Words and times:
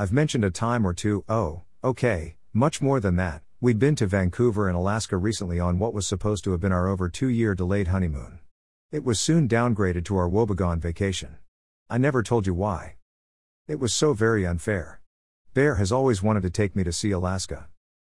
I've 0.00 0.12
mentioned 0.12 0.44
a 0.44 0.50
time 0.52 0.86
or 0.86 0.94
two, 0.94 1.24
oh, 1.28 1.62
okay, 1.82 2.36
much 2.52 2.80
more 2.80 3.00
than 3.00 3.16
that. 3.16 3.42
We'd 3.60 3.80
been 3.80 3.96
to 3.96 4.06
Vancouver 4.06 4.68
and 4.68 4.76
Alaska 4.76 5.16
recently 5.16 5.58
on 5.58 5.80
what 5.80 5.92
was 5.92 6.06
supposed 6.06 6.44
to 6.44 6.52
have 6.52 6.60
been 6.60 6.70
our 6.70 6.86
over 6.86 7.08
two 7.08 7.26
year 7.26 7.52
delayed 7.52 7.88
honeymoon. 7.88 8.38
It 8.92 9.02
was 9.02 9.18
soon 9.18 9.48
downgraded 9.48 10.04
to 10.04 10.16
our 10.16 10.30
Wobegon 10.30 10.78
vacation. 10.78 11.38
I 11.90 11.98
never 11.98 12.22
told 12.22 12.46
you 12.46 12.54
why. 12.54 12.94
It 13.66 13.80
was 13.80 13.92
so 13.92 14.12
very 14.12 14.46
unfair. 14.46 15.00
Bear 15.52 15.74
has 15.74 15.90
always 15.90 16.22
wanted 16.22 16.44
to 16.44 16.50
take 16.50 16.76
me 16.76 16.84
to 16.84 16.92
see 16.92 17.10
Alaska. 17.10 17.66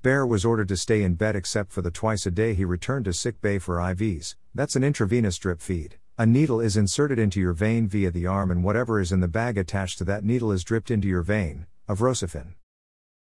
Bear 0.00 0.26
was 0.26 0.42
ordered 0.42 0.68
to 0.68 0.76
stay 0.76 1.02
in 1.02 1.16
bed 1.16 1.36
except 1.36 1.70
for 1.70 1.82
the 1.82 1.90
twice 1.90 2.24
a 2.24 2.30
day 2.30 2.54
he 2.54 2.64
returned 2.64 3.04
to 3.04 3.12
sick 3.12 3.42
bay 3.42 3.58
for 3.58 3.76
IVs, 3.76 4.36
that's 4.54 4.74
an 4.74 4.82
intravenous 4.82 5.36
drip 5.36 5.60
feed. 5.60 5.98
A 6.16 6.24
needle 6.24 6.62
is 6.62 6.78
inserted 6.78 7.18
into 7.18 7.40
your 7.40 7.52
vein 7.52 7.86
via 7.86 8.10
the 8.10 8.26
arm 8.26 8.50
and 8.50 8.64
whatever 8.64 9.00
is 9.00 9.12
in 9.12 9.20
the 9.20 9.28
bag 9.28 9.58
attached 9.58 9.98
to 9.98 10.04
that 10.04 10.24
needle 10.24 10.50
is 10.50 10.64
dripped 10.64 10.90
into 10.90 11.08
your 11.08 11.20
vein, 11.20 11.66
of 11.86 11.98
Rocephin. 11.98 12.54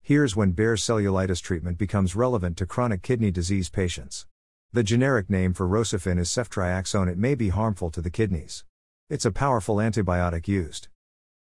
Here's 0.02 0.34
when 0.34 0.50
Bear's 0.50 0.82
cellulitis 0.82 1.40
treatment 1.40 1.78
becomes 1.78 2.16
relevant 2.16 2.56
to 2.56 2.66
chronic 2.66 3.02
kidney 3.02 3.30
disease 3.30 3.68
patients. 3.70 4.26
The 4.72 4.82
generic 4.82 5.30
name 5.30 5.54
for 5.54 5.68
Rocephin 5.68 6.18
is 6.18 6.28
ceftriaxone. 6.28 7.08
It 7.08 7.16
may 7.16 7.36
be 7.36 7.50
harmful 7.50 7.92
to 7.92 8.00
the 8.00 8.10
kidneys. 8.10 8.64
It's 9.08 9.24
a 9.24 9.30
powerful 9.30 9.76
antibiotic 9.76 10.48
used 10.48 10.88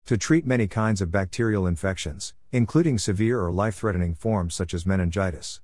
to 0.06 0.16
treat 0.16 0.46
many 0.46 0.66
kinds 0.68 1.02
of 1.02 1.10
bacterial 1.10 1.66
infections, 1.66 2.32
including 2.52 2.96
severe 2.96 3.40
or 3.40 3.50
life 3.50 3.74
threatening 3.74 4.14
forms 4.14 4.54
such 4.54 4.72
as 4.72 4.86
meningitis. 4.86 5.60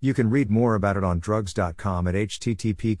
You 0.00 0.14
can 0.14 0.30
read 0.30 0.50
more 0.50 0.76
about 0.76 0.96
it 0.96 1.04
on 1.04 1.18
drugs.com 1.18 2.06
at 2.06 2.14
http 2.14 2.96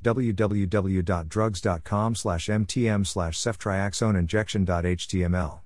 www.drugs.com 0.00 2.14
mtm 2.48 3.06
ceftriaxoneinjection.html. 3.34 5.60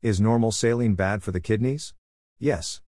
Is 0.01 0.19
normal 0.19 0.51
saline 0.51 0.95
bad 0.95 1.23
for 1.23 1.31
the 1.31 1.39
kidneys? 1.39 1.93
Yes. 2.37 2.81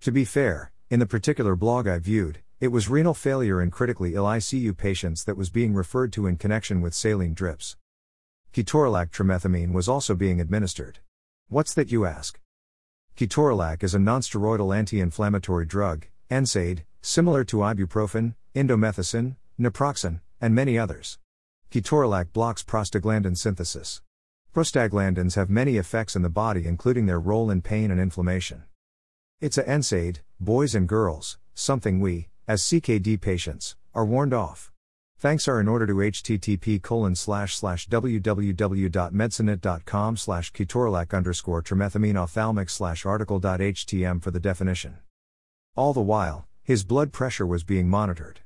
To 0.00 0.10
be 0.10 0.24
fair, 0.24 0.72
in 0.88 0.98
the 0.98 1.06
particular 1.06 1.54
blog 1.54 1.86
I 1.86 2.00
viewed, 2.00 2.40
it 2.58 2.68
was 2.68 2.90
renal 2.90 3.14
failure 3.14 3.62
in 3.62 3.70
critically 3.70 4.14
ill 4.14 4.24
ICU 4.24 4.76
patients 4.76 5.22
that 5.24 5.36
was 5.36 5.48
being 5.48 5.72
referred 5.72 6.12
to 6.14 6.26
in 6.26 6.36
connection 6.36 6.80
with 6.80 6.94
saline 6.94 7.32
drips. 7.32 7.76
Ketorolac 8.52 9.10
tromethamine 9.10 9.72
was 9.72 9.88
also 9.88 10.16
being 10.16 10.40
administered. 10.40 10.98
What's 11.48 11.72
that 11.74 11.92
you 11.92 12.04
ask? 12.04 12.40
Ketorolac 13.16 13.84
is 13.84 13.94
a 13.94 13.98
nonsteroidal 13.98 14.76
anti-inflammatory 14.76 15.66
drug, 15.66 16.06
NSAID, 16.30 16.84
similar 17.02 17.44
to 17.44 17.56
ibuprofen, 17.56 18.34
indomethacin, 18.54 19.34
naproxen, 19.60 20.20
and 20.40 20.54
many 20.54 20.78
others. 20.78 21.18
Ketorolac 21.72 22.32
blocks 22.32 22.62
prostaglandin 22.62 23.36
synthesis. 23.36 24.00
Prostaglandins 24.54 25.34
have 25.34 25.50
many 25.50 25.76
effects 25.76 26.14
in 26.14 26.22
the 26.22 26.28
body, 26.28 26.66
including 26.66 27.06
their 27.06 27.18
role 27.18 27.50
in 27.50 27.62
pain 27.62 27.90
and 27.90 28.00
inflammation. 28.00 28.62
It's 29.40 29.58
a 29.58 29.64
NSAID, 29.64 30.18
boys 30.38 30.72
and 30.74 30.88
girls, 30.88 31.38
something 31.54 31.98
we, 31.98 32.28
as 32.46 32.62
CKD 32.62 33.20
patients, 33.20 33.74
are 33.92 34.04
warned 34.04 34.32
off. 34.32 34.70
Thanks 35.18 35.48
are 35.48 35.60
in 35.60 35.66
order 35.68 35.86
to 35.86 35.94
http 35.94 36.80
colon 36.80 37.14
slash 37.14 37.56
slash 37.56 37.86
www.medicinenet.com 37.88 40.16
slash 40.16 40.52
ketorolac 40.52 41.12
underscore 41.12 41.62
tromethamine 41.62 42.16
ophthalmic 42.16 42.70
slash 42.70 43.04
article.htm 43.04 44.22
for 44.22 44.30
the 44.30 44.40
definition. 44.40 44.96
All 45.76 45.92
the 45.92 46.00
while, 46.00 46.48
his 46.64 46.82
blood 46.82 47.12
pressure 47.12 47.46
was 47.46 47.62
being 47.62 47.88
monitored. 47.88 48.40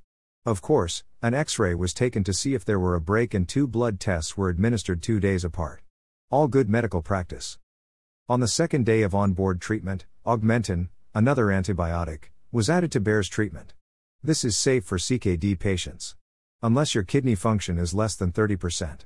Of 0.45 0.61
course, 0.61 1.05
an 1.23 1.33
x 1.33 1.59
ray 1.59 1.75
was 1.75 1.95
taken 1.95 2.23
to 2.25 2.35
see 2.35 2.55
if 2.55 2.67
there 2.67 2.79
were 2.79 2.95
a 2.95 3.01
break, 3.01 3.33
and 3.33 3.49
two 3.49 3.67
blood 3.67 3.99
tests 3.99 4.37
were 4.37 4.51
administered 4.51 5.03
two 5.03 5.21
days 5.21 5.43
apart. 5.43 5.83
All 6.31 6.49
good 6.49 6.69
medical 6.69 7.01
practice. 7.01 7.59
On 8.29 8.41
the 8.41 8.49
second 8.49 8.85
day 8.85 9.01
of 9.01 9.15
onboard 9.15 9.59
treatment, 9.61 10.05
Augmentin, 10.27 10.89
another 11.15 11.47
antibiotic, 11.47 12.25
was 12.53 12.69
added 12.69 12.93
to 12.93 13.01
Bear's 13.01 13.29
treatment. 13.29 13.73
This 14.23 14.45
is 14.45 14.56
safe 14.56 14.85
for 14.85 14.99
CKD 14.99 15.59
patients. 15.59 16.17
Unless 16.62 16.95
your 16.95 17.05
kidney 17.05 17.35
function 17.35 17.79
is 17.79 17.95
less 17.95 18.17
than 18.17 18.33
30%. 18.33 19.01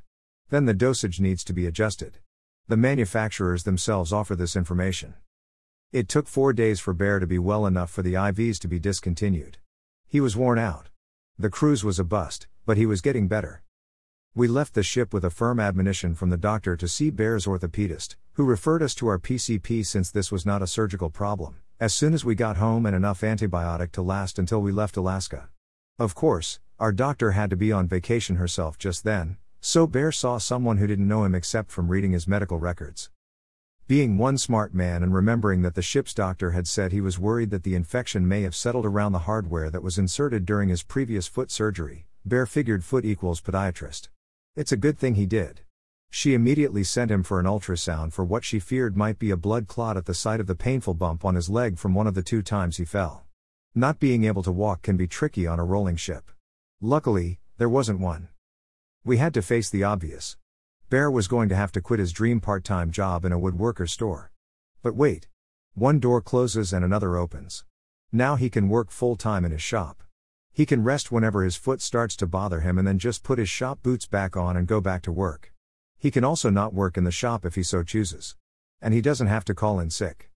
Then 0.51 0.65
the 0.65 0.75
dosage 0.75 1.21
needs 1.21 1.45
to 1.45 1.53
be 1.53 1.67
adjusted. 1.67 2.19
The 2.67 2.77
manufacturers 2.77 3.63
themselves 3.63 4.13
offer 4.13 4.35
this 4.35 4.57
information. 4.57 5.15
It 5.91 6.07
took 6.07 6.29
four 6.29 6.53
days 6.53 6.81
for 6.81 6.93
Bear 6.93 7.19
to 7.19 7.27
be 7.27 7.39
well 7.39 7.65
enough 7.65 7.91
for 7.91 8.03
the 8.03 8.13
IVs 8.13 8.59
to 8.59 8.69
be 8.69 8.79
discontinued. 8.79 9.57
He 10.07 10.21
was 10.21 10.37
worn 10.37 10.59
out. 10.59 10.91
The 11.39 11.49
cruise 11.49 11.83
was 11.83 11.99
a 11.99 12.05
bust, 12.05 12.47
but 12.67 12.77
he 12.77 12.85
was 12.85 13.01
getting 13.01 13.27
better. 13.27 13.63
We 14.35 14.49
left 14.49 14.75
the 14.75 14.83
ship 14.83 15.15
with 15.15 15.25
a 15.25 15.31
firm 15.31 15.59
admonition 15.59 16.15
from 16.15 16.29
the 16.29 16.37
doctor 16.37 16.77
to 16.77 16.87
see 16.87 17.09
Bear's 17.09 17.47
orthopedist, 17.47 18.17
who 18.35 18.45
referred 18.45 18.83
us 18.83 18.95
to 18.97 19.09
our 19.09 19.19
PCP 19.19 19.87
since 19.87 20.11
this 20.11 20.31
was 20.31 20.45
not 20.45 20.61
a 20.61 20.67
surgical 20.67 21.09
problem, 21.09 21.57
as 21.81 21.95
soon 21.95 22.13
as 22.13 22.23
we 22.23 22.35
got 22.35 22.59
home 22.59 22.85
and 22.85 22.95
enough 22.95 23.23
antibiotic 23.23 23.91
to 23.93 24.03
last 24.03 24.39
until 24.39 24.61
we 24.61 24.73
left 24.73 24.99
Alaska. 24.99 25.49
Of 25.99 26.15
course, 26.15 26.61
our 26.79 26.93
doctor 26.93 27.31
had 27.31 27.49
to 27.49 27.57
be 27.57 27.73
on 27.73 27.89
vacation 27.89 28.37
herself 28.37 28.77
just 28.77 29.05
then, 29.05 29.39
so 29.63 29.87
Bear 29.87 30.13
saw 30.13 30.37
someone 30.37 30.77
who 30.77 30.87
didn't 30.87 31.09
know 31.09 31.25
him 31.25 31.35
except 31.35 31.71
from 31.71 31.89
reading 31.89 32.13
his 32.13 32.29
medical 32.29 32.59
records. 32.59 33.09
Being 33.89 34.19
one 34.19 34.37
smart 34.37 34.75
man 34.75 35.03
and 35.03 35.15
remembering 35.15 35.63
that 35.63 35.75
the 35.75 35.81
ship's 35.81 36.13
doctor 36.13 36.51
had 36.51 36.69
said 36.69 36.93
he 36.93 37.01
was 37.01 37.19
worried 37.19 37.49
that 37.49 37.63
the 37.63 37.75
infection 37.75 38.29
may 38.29 38.43
have 38.43 38.55
settled 38.55 38.85
around 38.85 39.13
the 39.13 39.21
hardware 39.21 39.71
that 39.71 39.83
was 39.83 39.97
inserted 39.97 40.45
during 40.45 40.69
his 40.69 40.83
previous 40.83 41.27
foot 41.27 41.51
surgery, 41.51 42.05
Bear 42.23 42.45
figured 42.45 42.85
foot 42.85 43.07
equals 43.07 43.41
podiatrist. 43.41 44.11
It's 44.55 44.73
a 44.73 44.77
good 44.77 44.99
thing 44.99 45.15
he 45.15 45.25
did. 45.25 45.63
She 46.11 46.35
immediately 46.35 46.85
sent 46.85 47.11
him 47.11 47.23
for 47.23 47.41
an 47.41 47.47
ultrasound 47.47 48.13
for 48.13 48.27
what 48.27 48.45
she 48.45 48.59
feared 48.59 48.95
might 48.95 49.19
be 49.19 49.31
a 49.31 49.39
blood 49.39 49.69
clot 49.69 49.97
at 49.97 50.05
the 50.05 50.13
site 50.13 50.41
of 50.41 50.47
the 50.47 50.55
painful 50.55 50.93
bump 50.93 51.25
on 51.25 51.35
his 51.35 51.49
leg 51.49 51.79
from 51.79 51.95
one 51.95 52.07
of 52.07 52.13
the 52.13 52.23
two 52.23 52.43
times 52.43 52.77
he 52.77 52.85
fell. 52.85 53.25
Not 53.75 53.99
being 53.99 54.25
able 54.25 54.43
to 54.43 54.53
walk 54.53 54.83
can 54.83 54.99
be 54.99 55.07
tricky 55.07 55.47
on 55.47 55.59
a 55.59 55.65
rolling 55.65 55.97
ship. 55.97 56.31
Luckily, 56.83 57.39
there 57.57 57.71
wasn't 57.71 58.01
one. 58.01 58.29
We 59.03 59.17
had 59.17 59.33
to 59.33 59.41
face 59.41 59.71
the 59.71 59.85
obvious. 59.85 60.37
Bear 60.91 61.11
was 61.11 61.29
going 61.29 61.51
to 61.51 61.55
have 61.55 61.71
to 61.73 61.83
quit 61.83 62.01
his 62.01 62.15
dream 62.15 62.41
part 62.41 62.65
time 62.65 62.91
job 62.91 63.27
in 63.27 63.33
a 63.33 63.39
woodworker's 63.39 63.93
store. 63.93 64.31
But 64.83 64.97
wait. 64.97 65.29
One 65.75 66.01
door 66.01 66.23
closes 66.23 66.73
and 66.73 66.83
another 66.83 67.15
opens. 67.15 67.67
Now 68.11 68.37
he 68.37 68.49
can 68.49 68.71
work 68.71 68.91
full 68.91 69.15
time 69.15 69.45
in 69.45 69.51
his 69.51 69.61
shop. 69.61 70.03
He 70.51 70.65
can 70.65 70.83
rest 70.83 71.13
whenever 71.13 71.45
his 71.45 71.57
foot 71.57 71.83
starts 71.83 72.17
to 72.17 72.27
bother 72.27 72.61
him 72.61 72.79
and 72.79 72.89
then 72.89 72.99
just 72.99 73.23
put 73.23 73.39
his 73.39 73.51
shop 73.51 73.83
boots 73.83 74.07
back 74.07 74.35
on 74.35 74.57
and 74.57 74.67
go 74.67 74.81
back 74.81 75.03
to 75.03 75.13
work. 75.13 75.53
He 75.99 76.11
can 76.11 76.25
also 76.25 76.49
not 76.49 76.73
work 76.73 76.97
in 76.97 77.05
the 77.05 77.11
shop 77.11 77.45
if 77.45 77.55
he 77.55 77.63
so 77.63 77.83
chooses. 77.83 78.35
And 78.81 78.95
he 78.95 79.03
doesn't 79.03 79.27
have 79.27 79.45
to 79.45 79.55
call 79.55 79.79
in 79.81 79.91
sick. 79.91 80.31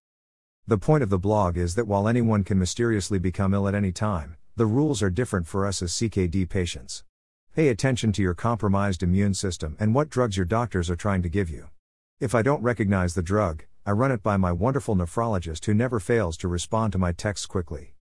The 0.67 0.77
point 0.77 1.01
of 1.01 1.09
the 1.09 1.17
blog 1.17 1.57
is 1.57 1.73
that 1.73 1.87
while 1.87 2.07
anyone 2.07 2.43
can 2.43 2.59
mysteriously 2.59 3.17
become 3.17 3.55
ill 3.55 3.67
at 3.67 3.73
any 3.73 3.91
time, 3.91 4.37
the 4.55 4.67
rules 4.67 5.01
are 5.01 5.09
different 5.09 5.47
for 5.47 5.65
us 5.65 5.81
as 5.81 5.93
CKD 5.93 6.47
patients. 6.47 7.03
Pay 7.55 7.67
attention 7.67 8.11
to 8.13 8.23
your 8.23 8.33
compromised 8.33 9.03
immune 9.03 9.35
system 9.35 9.77
and 9.79 9.93
what 9.93 10.09
drugs 10.09 10.35
your 10.35 10.45
doctors 10.45 10.89
are 10.89 10.95
trying 10.95 11.21
to 11.21 11.29
give 11.29 11.51
you. 11.51 11.69
If 12.19 12.33
I 12.33 12.41
don't 12.41 12.63
recognize 12.63 13.13
the 13.13 13.21
drug, 13.21 13.65
I 13.85 13.91
run 13.91 14.11
it 14.11 14.23
by 14.23 14.37
my 14.37 14.51
wonderful 14.51 14.95
nephrologist 14.95 15.65
who 15.65 15.75
never 15.75 15.99
fails 15.99 16.35
to 16.37 16.47
respond 16.47 16.93
to 16.93 16.97
my 16.97 17.11
texts 17.11 17.45
quickly. 17.45 17.93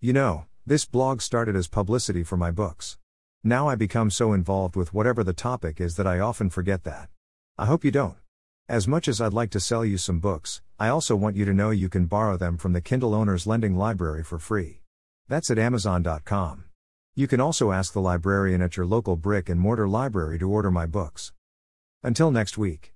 You 0.00 0.14
know, 0.14 0.46
this 0.64 0.86
blog 0.86 1.20
started 1.20 1.54
as 1.54 1.68
publicity 1.68 2.22
for 2.22 2.38
my 2.38 2.50
books. 2.50 2.96
Now 3.44 3.68
I 3.68 3.74
become 3.74 4.10
so 4.10 4.32
involved 4.32 4.74
with 4.74 4.94
whatever 4.94 5.22
the 5.22 5.34
topic 5.34 5.82
is 5.82 5.96
that 5.96 6.06
I 6.06 6.18
often 6.18 6.48
forget 6.48 6.84
that. 6.84 7.10
I 7.58 7.66
hope 7.66 7.84
you 7.84 7.90
don't. 7.90 8.16
As 8.70 8.88
much 8.88 9.06
as 9.06 9.20
I'd 9.20 9.34
like 9.34 9.50
to 9.50 9.60
sell 9.60 9.84
you 9.84 9.98
some 9.98 10.18
books, 10.18 10.62
I 10.78 10.88
also 10.88 11.14
want 11.14 11.36
you 11.36 11.44
to 11.44 11.52
know 11.52 11.68
you 11.68 11.90
can 11.90 12.06
borrow 12.06 12.38
them 12.38 12.56
from 12.56 12.72
the 12.72 12.80
Kindle 12.80 13.14
Owners 13.14 13.46
Lending 13.46 13.76
Library 13.76 14.24
for 14.24 14.38
free. 14.38 14.80
That's 15.28 15.50
at 15.50 15.58
Amazon.com. 15.58 16.64
You 17.18 17.26
can 17.26 17.40
also 17.40 17.72
ask 17.72 17.92
the 17.92 18.00
librarian 18.10 18.62
at 18.62 18.76
your 18.76 18.86
local 18.86 19.16
brick 19.16 19.48
and 19.48 19.58
mortar 19.58 19.88
library 19.88 20.38
to 20.38 20.48
order 20.48 20.70
my 20.70 20.86
books. 20.86 21.32
Until 22.00 22.30
next 22.30 22.56
week. 22.56 22.94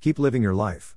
Keep 0.00 0.18
living 0.18 0.42
your 0.42 0.54
life. 0.54 0.90